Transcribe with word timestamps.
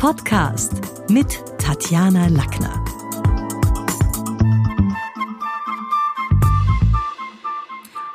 Podcast 0.00 0.72
mit 1.10 1.44
Tatjana 1.58 2.28
Lackner. 2.28 2.82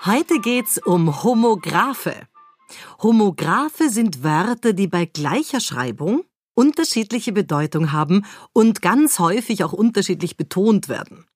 Heute 0.04 0.40
geht's 0.42 0.80
um 0.80 1.22
Homographe. 1.24 2.16
Homographe 3.04 3.92
sind 3.92 4.24
Wörter, 4.24 4.74
die 4.74 4.88
bei 4.88 5.06
gleicher 5.06 5.60
Schreibung 5.60 6.24
unterschiedliche 6.56 7.32
Bedeutung 7.32 7.92
haben 7.92 8.26
und 8.52 8.82
ganz 8.82 9.20
häufig 9.20 9.64
auch 9.64 9.74
unterschiedlich 9.74 10.38
betont 10.38 10.90
werden. 10.90 11.28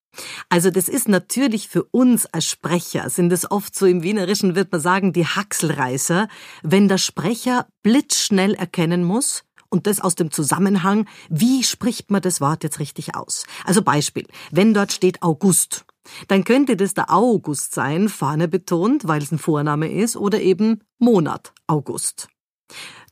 Also 0.50 0.72
das 0.72 0.90
ist 0.90 1.08
natürlich 1.08 1.68
für 1.68 1.84
uns 1.84 2.26
als 2.26 2.46
Sprecher, 2.46 3.12
sind 3.12 3.32
es 3.32 3.50
oft 3.50 3.76
so 3.76 3.86
im 3.86 4.02
Wienerischen, 4.02 4.56
wird 4.56 4.72
man 4.72 4.82
sagen, 4.82 5.14
die 5.14 5.28
Haxelreißer, 5.28 6.28
wenn 6.64 6.88
der 6.88 6.98
Sprecher 6.98 7.68
blitzschnell 7.84 8.56
erkennen 8.56 9.04
muss, 9.04 9.44
und 9.70 9.88
das 9.88 10.00
aus 10.00 10.16
dem 10.16 10.32
Zusammenhang, 10.32 11.08
wie 11.30 11.64
spricht 11.64 12.12
man 12.12 12.22
das 12.22 12.42
Wort 12.42 12.64
jetzt 12.64 12.80
richtig 12.80 13.16
aus? 13.16 13.46
Also 13.66 13.82
Beispiel, 13.82 14.28
wenn 14.52 14.74
dort 14.74 14.92
steht 14.92 15.22
August, 15.22 15.86
dann 16.28 16.44
könnte 16.44 16.76
das 16.76 16.94
der 16.94 17.12
August 17.12 17.74
sein, 17.74 18.10
vorne 18.10 18.48
betont, 18.48 19.08
weil 19.08 19.22
es 19.22 19.32
ein 19.32 19.40
Vorname 19.40 19.92
ist, 19.92 20.16
oder 20.16 20.42
eben 20.42 20.82
Monat 20.98 21.54
August. 21.68 22.28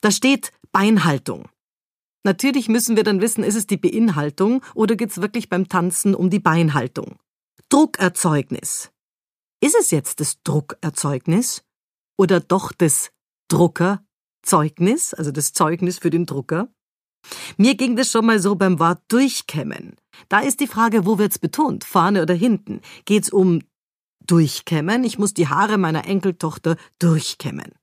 Da 0.01 0.11
steht 0.11 0.51
Beinhaltung. 0.71 1.49
Natürlich 2.23 2.67
müssen 2.67 2.95
wir 2.95 3.03
dann 3.03 3.21
wissen, 3.21 3.43
ist 3.43 3.55
es 3.55 3.67
die 3.67 3.77
Beinhaltung 3.77 4.61
oder 4.75 4.95
geht 4.95 5.11
es 5.11 5.21
wirklich 5.21 5.49
beim 5.49 5.69
Tanzen 5.69 6.13
um 6.13 6.29
die 6.29 6.39
Beinhaltung? 6.39 7.17
Druckerzeugnis. 7.69 8.91
Ist 9.61 9.75
es 9.79 9.91
jetzt 9.91 10.19
das 10.19 10.41
Druckerzeugnis 10.43 11.63
oder 12.17 12.39
doch 12.39 12.71
das 12.71 13.11
Druckerzeugnis, 14.41 15.13
also 15.13 15.31
das 15.31 15.53
Zeugnis 15.53 15.99
für 15.99 16.09
den 16.09 16.25
Drucker? 16.25 16.69
Mir 17.57 17.75
ging 17.75 17.95
das 17.95 18.11
schon 18.11 18.25
mal 18.25 18.39
so 18.39 18.55
beim 18.55 18.79
Wort 18.79 19.01
durchkämmen. 19.09 19.95
Da 20.29 20.39
ist 20.39 20.59
die 20.59 20.67
Frage, 20.67 21.05
wo 21.05 21.17
wird's 21.17 21.39
betont? 21.39 21.83
Vorne 21.83 22.21
oder 22.21 22.33
hinten? 22.33 22.81
Geht's 23.05 23.29
um 23.29 23.61
durchkämmen? 24.25 25.03
Ich 25.03 25.19
muss 25.19 25.33
die 25.33 25.47
Haare 25.47 25.77
meiner 25.77 26.05
Enkeltochter 26.05 26.77
durchkämmen. 26.99 27.73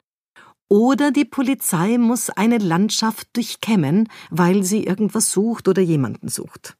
Oder 0.68 1.10
die 1.10 1.26
Polizei 1.26 1.98
muss 1.98 2.30
eine 2.30 2.58
Landschaft 2.58 3.28
durchkämmen, 3.36 4.08
weil 4.30 4.62
sie 4.62 4.84
irgendwas 4.84 5.30
sucht 5.30 5.68
oder 5.68 5.82
jemanden 5.82 6.28
sucht. 6.28 6.76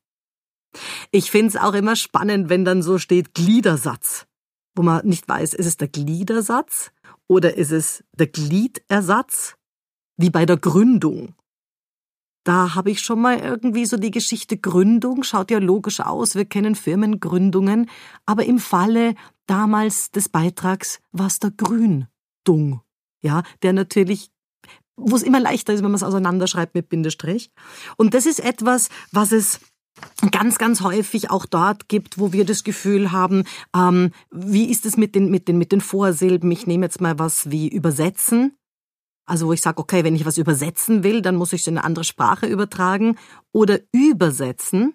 Ich 1.10 1.30
find's 1.30 1.56
auch 1.56 1.74
immer 1.74 1.94
spannend, 1.94 2.48
wenn 2.48 2.64
dann 2.64 2.82
so 2.82 2.98
steht 2.98 3.34
Gliedersatz, 3.34 4.26
wo 4.74 4.82
man 4.82 5.06
nicht 5.06 5.28
weiß, 5.28 5.54
ist 5.54 5.66
es 5.66 5.76
der 5.76 5.88
Gliedersatz 5.88 6.92
oder 7.28 7.56
ist 7.56 7.70
es 7.70 8.04
der 8.12 8.26
Gliedersatz, 8.26 9.56
wie 10.16 10.30
bei 10.30 10.46
der 10.46 10.56
Gründung. 10.56 11.34
Da 12.44 12.74
habe 12.74 12.90
ich 12.90 13.00
schon 13.00 13.20
mal 13.22 13.38
irgendwie 13.38 13.86
so 13.86 13.96
die 13.96 14.10
Geschichte 14.10 14.58
Gründung, 14.58 15.22
schaut 15.22 15.50
ja 15.50 15.58
logisch 15.58 16.00
aus, 16.00 16.34
wir 16.34 16.44
kennen 16.44 16.74
Firmengründungen, 16.74 17.88
aber 18.26 18.44
im 18.44 18.58
Falle 18.58 19.14
damals 19.46 20.10
des 20.10 20.28
Beitrags 20.28 21.00
war 21.12 21.28
es 21.28 21.38
der 21.38 21.52
Gründung 21.52 22.82
ja, 23.24 23.42
der 23.62 23.72
natürlich 23.72 24.30
wo 24.96 25.16
es 25.16 25.24
immer 25.24 25.40
leichter 25.40 25.72
ist, 25.72 25.82
wenn 25.82 25.90
man 25.90 25.96
es 25.96 26.04
auseinanderschreibt 26.04 26.76
mit 26.76 26.88
Bindestrich. 26.88 27.50
Und 27.96 28.14
das 28.14 28.26
ist 28.26 28.38
etwas, 28.38 28.90
was 29.10 29.32
es 29.32 29.58
ganz, 30.30 30.56
ganz 30.56 30.82
häufig 30.82 31.32
auch 31.32 31.46
dort 31.46 31.88
gibt, 31.88 32.16
wo 32.16 32.32
wir 32.32 32.44
das 32.44 32.62
Gefühl 32.62 33.10
haben, 33.10 33.42
ähm, 33.74 34.12
wie 34.30 34.70
ist 34.70 34.86
es 34.86 34.96
mit 34.96 35.16
den, 35.16 35.32
mit, 35.32 35.48
den, 35.48 35.58
mit 35.58 35.72
den 35.72 35.80
Vorsilben? 35.80 36.48
Ich 36.52 36.68
nehme 36.68 36.86
jetzt 36.86 37.00
mal 37.00 37.18
was 37.18 37.50
wie 37.50 37.66
übersetzen. 37.66 38.56
Also 39.26 39.46
wo 39.46 39.52
ich 39.52 39.62
sage, 39.62 39.78
okay, 39.78 40.04
wenn 40.04 40.16
ich 40.16 40.26
was 40.26 40.38
übersetzen 40.38 41.02
will, 41.02 41.22
dann 41.22 41.36
muss 41.36 41.52
ich 41.52 41.62
es 41.62 41.66
in 41.66 41.78
eine 41.78 41.84
andere 41.84 42.04
Sprache 42.04 42.46
übertragen. 42.46 43.16
Oder 43.52 43.80
übersetzen, 43.92 44.94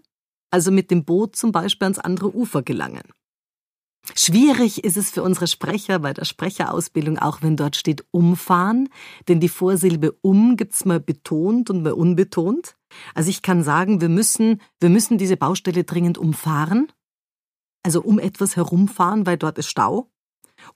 also 0.51 0.71
mit 0.71 0.91
dem 0.91 1.05
Boot 1.05 1.35
zum 1.35 1.51
Beispiel 1.51 1.85
ans 1.85 1.99
andere 1.99 2.35
Ufer 2.35 2.61
gelangen. 2.61 3.03
Schwierig 4.15 4.83
ist 4.83 4.97
es 4.97 5.11
für 5.11 5.23
unsere 5.23 5.47
Sprecher 5.47 5.99
bei 5.99 6.13
der 6.13 6.25
Sprecherausbildung 6.25 7.19
auch, 7.19 7.41
wenn 7.41 7.57
dort 7.57 7.75
steht 7.75 8.05
umfahren, 8.11 8.89
denn 9.27 9.39
die 9.39 9.49
Vorsilbe 9.49 10.13
um 10.21 10.55
gibt's 10.55 10.85
mal 10.85 10.99
betont 10.99 11.69
und 11.69 11.83
mal 11.83 11.93
unbetont. 11.93 12.75
Also 13.13 13.29
ich 13.29 13.41
kann 13.41 13.63
sagen, 13.63 14.01
wir 14.01 14.09
müssen, 14.09 14.61
wir 14.79 14.89
müssen 14.89 15.17
diese 15.17 15.37
Baustelle 15.37 15.83
dringend 15.83 16.17
umfahren, 16.17 16.91
also 17.83 18.01
um 18.01 18.19
etwas 18.19 18.55
herumfahren, 18.55 19.25
weil 19.25 19.37
dort 19.37 19.57
ist 19.57 19.67
Stau. 19.67 20.09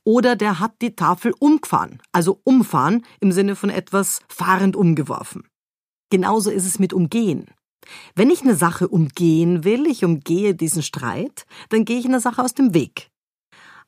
Oder 0.04 0.36
der 0.36 0.60
hat 0.60 0.82
die 0.82 0.96
Tafel 0.96 1.34
umgefahren, 1.40 2.02
also 2.12 2.40
umfahren 2.44 3.06
im 3.20 3.32
Sinne 3.32 3.56
von 3.56 3.70
etwas 3.70 4.22
fahrend 4.28 4.76
umgeworfen. 4.76 5.44
Genauso 6.10 6.52
ist 6.52 6.66
es 6.66 6.80
mit 6.80 6.94
umgehen. 6.94 7.48
Wenn 8.16 8.30
ich 8.30 8.42
eine 8.42 8.56
Sache 8.56 8.88
umgehen 8.88 9.64
will, 9.64 9.88
ich 9.88 10.06
umgehe 10.06 10.56
diesen 10.56 10.84
Streit, 10.84 11.46
dann 11.70 11.86
gehe 11.86 12.00
ich 12.00 12.06
einer 12.06 12.20
Sache 12.20 12.42
aus 12.42 12.54
dem 12.54 12.74
Weg. 12.74 13.10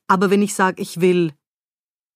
Aber 0.08 0.30
wenn 0.30 0.42
ich 0.42 0.54
sage, 0.54 0.82
ich 0.82 1.02
will, 1.02 1.34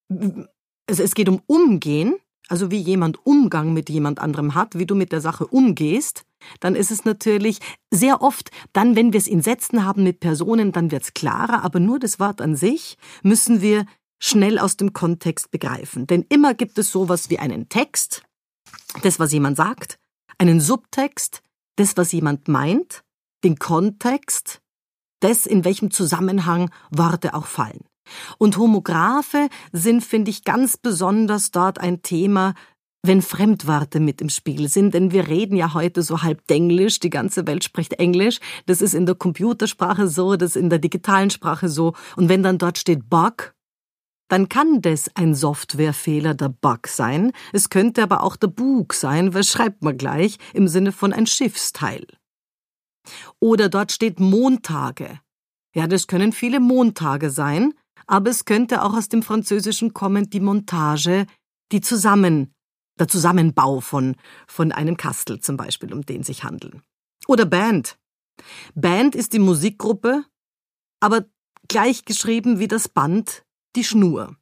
also 0.09 1.03
es 1.03 1.13
geht 1.13 1.29
um 1.29 1.41
Umgehen, 1.47 2.15
also 2.47 2.71
wie 2.71 2.79
jemand 2.79 3.25
Umgang 3.25 3.73
mit 3.73 3.89
jemand 3.89 4.19
anderem 4.19 4.55
hat, 4.55 4.77
wie 4.77 4.85
du 4.85 4.95
mit 4.95 5.11
der 5.11 5.21
Sache 5.21 5.47
umgehst, 5.47 6.25
dann 6.59 6.75
ist 6.75 6.91
es 6.91 7.05
natürlich 7.05 7.59
sehr 7.91 8.21
oft, 8.21 8.51
dann, 8.73 8.95
wenn 8.95 9.13
wir 9.13 9.17
es 9.17 9.27
in 9.27 9.41
Sätzen 9.41 9.85
haben 9.85 10.03
mit 10.03 10.19
Personen, 10.19 10.71
dann 10.71 10.91
wird 10.91 11.03
es 11.03 11.13
klarer, 11.13 11.63
aber 11.63 11.79
nur 11.79 11.99
das 11.99 12.19
Wort 12.19 12.41
an 12.41 12.55
sich 12.55 12.97
müssen 13.23 13.61
wir 13.61 13.85
schnell 14.19 14.59
aus 14.59 14.77
dem 14.77 14.93
Kontext 14.93 15.51
begreifen. 15.51 16.07
Denn 16.07 16.25
immer 16.29 16.53
gibt 16.53 16.77
es 16.77 16.91
sowas 16.91 17.29
wie 17.29 17.39
einen 17.39 17.69
Text, 17.69 18.23
das, 19.01 19.19
was 19.19 19.31
jemand 19.31 19.57
sagt, 19.57 19.97
einen 20.37 20.59
Subtext, 20.59 21.41
das, 21.75 21.97
was 21.97 22.11
jemand 22.11 22.47
meint, 22.47 23.03
den 23.43 23.57
Kontext, 23.57 24.61
das, 25.21 25.45
in 25.45 25.65
welchem 25.65 25.91
Zusammenhang 25.91 26.71
Worte 26.91 27.33
auch 27.33 27.45
fallen. 27.45 27.85
Und 28.37 28.57
Homographe 28.57 29.49
sind, 29.71 30.03
finde 30.03 30.31
ich, 30.31 30.43
ganz 30.43 30.77
besonders 30.77 31.51
dort 31.51 31.79
ein 31.79 32.01
Thema, 32.01 32.53
wenn 33.01 33.21
Fremdworte 33.21 33.99
mit 33.99 34.21
im 34.21 34.29
Spiel 34.29 34.67
sind, 34.67 34.93
denn 34.93 35.11
wir 35.11 35.27
reden 35.27 35.55
ja 35.55 35.73
heute 35.73 36.03
so 36.03 36.21
halb 36.21 36.45
Denglisch, 36.47 36.99
die 36.99 37.09
ganze 37.09 37.47
Welt 37.47 37.63
spricht 37.63 37.93
Englisch, 37.93 38.39
das 38.65 38.81
ist 38.81 38.93
in 38.93 39.05
der 39.05 39.15
Computersprache 39.15 40.07
so, 40.07 40.35
das 40.35 40.51
ist 40.51 40.61
in 40.61 40.69
der 40.69 40.79
digitalen 40.79 41.29
Sprache 41.29 41.69
so, 41.69 41.93
und 42.17 42.29
wenn 42.29 42.43
dann 42.43 42.57
dort 42.57 42.77
steht 42.77 43.09
Bug, 43.09 43.53
dann 44.27 44.49
kann 44.49 44.81
das 44.81 45.09
ein 45.15 45.33
Softwarefehler 45.33 46.35
der 46.35 46.49
Bug 46.49 46.87
sein, 46.87 47.31
es 47.53 47.69
könnte 47.69 48.03
aber 48.03 48.21
auch 48.21 48.35
der 48.35 48.47
Bug 48.47 48.93
sein, 48.93 49.33
was 49.33 49.47
schreibt 49.47 49.81
man 49.81 49.97
gleich, 49.97 50.37
im 50.53 50.67
Sinne 50.67 50.91
von 50.91 51.13
ein 51.13 51.25
Schiffsteil. 51.25 52.05
Oder 53.39 53.69
dort 53.69 53.91
steht 53.91 54.19
Montage. 54.19 55.19
Ja, 55.73 55.87
das 55.87 56.07
können 56.07 56.33
viele 56.33 56.59
Montage 56.59 57.29
sein, 57.29 57.73
aber 58.07 58.29
es 58.29 58.45
könnte 58.45 58.83
auch 58.83 58.93
aus 58.93 59.09
dem 59.09 59.23
Französischen 59.23 59.93
kommen, 59.93 60.29
die 60.29 60.39
Montage, 60.39 61.25
die 61.71 61.81
Zusammen, 61.81 62.53
der 62.99 63.07
Zusammenbau 63.07 63.79
von, 63.79 64.15
von 64.47 64.71
einem 64.71 64.97
Kastel 64.97 65.39
zum 65.39 65.57
Beispiel, 65.57 65.93
um 65.93 66.05
den 66.05 66.23
sich 66.23 66.43
handeln. 66.43 66.81
Oder 67.27 67.45
Band. 67.45 67.97
Band 68.75 69.15
ist 69.15 69.33
die 69.33 69.39
Musikgruppe, 69.39 70.23
aber 70.99 71.25
gleich 71.67 72.05
geschrieben 72.05 72.59
wie 72.59 72.67
das 72.67 72.87
Band, 72.87 73.43
die 73.75 73.83
Schnur. 73.83 74.35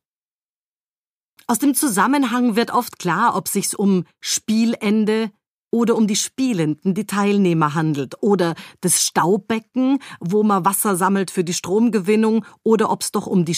Aus 1.47 1.59
dem 1.59 1.75
Zusammenhang 1.75 2.55
wird 2.55 2.71
oft 2.71 2.99
klar, 2.99 3.35
ob 3.35 3.47
sich's 3.47 3.73
um 3.73 4.05
Spielende, 4.19 5.31
oder 5.69 5.95
um 5.95 6.07
die 6.07 6.15
Spielenden, 6.15 6.93
die 6.93 7.05
Teilnehmer 7.05 7.73
handelt, 7.73 8.21
oder 8.21 8.55
das 8.81 9.03
Staubbecken, 9.03 9.99
wo 10.19 10.43
man 10.43 10.65
Wasser 10.65 10.95
sammelt 10.95 11.31
für 11.31 11.43
die 11.43 11.53
Stromgewinnung, 11.53 12.45
oder 12.63 12.89
ob 12.89 13.01
es 13.01 13.11
doch 13.11 13.27
um 13.27 13.45
die 13.45 13.55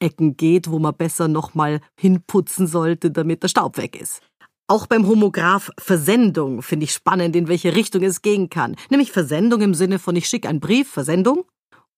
Staubecken 0.00 0.36
geht, 0.36 0.70
wo 0.70 0.78
man 0.78 0.94
besser 0.94 1.28
nochmal 1.28 1.80
hinputzen 1.98 2.66
sollte, 2.66 3.10
damit 3.10 3.42
der 3.42 3.48
Staub 3.48 3.76
weg 3.76 4.00
ist. 4.00 4.22
Auch 4.66 4.86
beim 4.86 5.06
Homograph 5.06 5.70
Versendung 5.78 6.62
finde 6.62 6.84
ich 6.84 6.92
spannend, 6.92 7.36
in 7.36 7.48
welche 7.48 7.74
Richtung 7.74 8.02
es 8.02 8.22
gehen 8.22 8.48
kann. 8.50 8.76
Nämlich 8.88 9.12
Versendung 9.12 9.60
im 9.60 9.74
Sinne 9.74 9.98
von 9.98 10.16
ich 10.16 10.28
schicke 10.28 10.48
einen 10.48 10.60
Brief, 10.60 10.88
Versendung, 10.88 11.44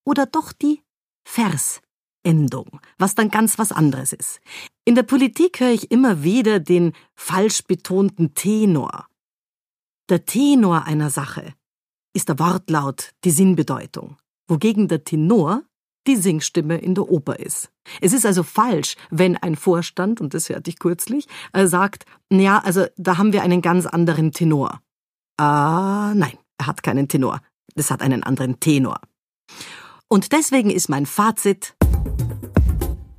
oder 0.05 0.25
doch 0.25 0.51
die 0.51 0.81
Versendung, 1.23 2.81
was 2.97 3.15
dann 3.15 3.29
ganz 3.29 3.57
was 3.57 3.71
anderes 3.71 4.11
ist. 4.11 4.41
In 4.85 4.95
der 4.95 5.03
Politik 5.03 5.59
höre 5.59 5.71
ich 5.71 5.91
immer 5.91 6.23
wieder 6.23 6.59
den 6.59 6.93
falsch 7.15 7.63
betonten 7.63 8.33
Tenor. 8.33 9.07
Der 10.09 10.25
Tenor 10.25 10.83
einer 10.85 11.09
Sache 11.09 11.53
ist 12.13 12.27
der 12.27 12.39
Wortlaut, 12.39 13.11
die 13.23 13.31
Sinnbedeutung, 13.31 14.17
wogegen 14.47 14.87
der 14.87 15.03
Tenor 15.03 15.63
die 16.07 16.15
Singstimme 16.15 16.77
in 16.77 16.95
der 16.95 17.09
Oper 17.09 17.39
ist. 17.39 17.71
Es 18.01 18.13
ist 18.13 18.25
also 18.25 18.43
falsch, 18.43 18.95
wenn 19.09 19.37
ein 19.37 19.55
Vorstand, 19.55 20.21
und 20.21 20.33
das 20.33 20.49
hörte 20.49 20.69
ich 20.69 20.79
kürzlich, 20.79 21.27
äh, 21.53 21.67
sagt, 21.67 22.05
ja, 22.29 22.59
also 22.59 22.85
da 22.97 23.17
haben 23.17 23.33
wir 23.33 23.43
einen 23.43 23.61
ganz 23.61 23.85
anderen 23.85 24.31
Tenor. 24.31 24.81
Ah, 25.37 26.13
nein, 26.15 26.37
er 26.57 26.67
hat 26.67 26.83
keinen 26.83 27.07
Tenor. 27.07 27.41
Das 27.75 27.89
hat 27.89 28.01
einen 28.01 28.23
anderen 28.23 28.59
Tenor. 28.59 28.99
Und 30.07 30.31
deswegen 30.31 30.69
ist 30.69 30.89
mein 30.89 31.05
Fazit, 31.05 31.75